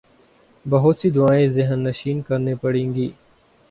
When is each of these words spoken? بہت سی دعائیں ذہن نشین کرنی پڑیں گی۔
بہت 0.65 0.99
سی 0.99 1.09
دعائیں 1.09 1.47
ذہن 1.47 1.79
نشین 1.83 2.21
کرنی 2.21 2.53
پڑیں 2.61 2.93
گی۔ 2.95 3.09